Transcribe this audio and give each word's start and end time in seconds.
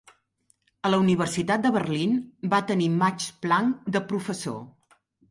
A 0.87 0.89
la 0.91 0.99
Universitat 1.01 1.61
de 1.67 1.71
Berlín, 1.75 2.15
va 2.53 2.61
tenir 2.71 2.87
Max 3.01 3.27
Planck 3.43 3.91
de 3.97 4.01
professor. 4.13 4.57